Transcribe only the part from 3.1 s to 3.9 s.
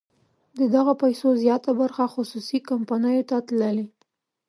ته تللې.